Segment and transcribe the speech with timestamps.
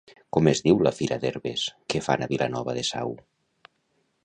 [0.35, 3.17] Com es diu la fira d'herbes que fan a Vilanova de Sau?